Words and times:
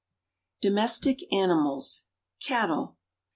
DOMESTIC 0.61 1.31
ANIMALS 1.31 2.07
CATTLE. 2.41 2.97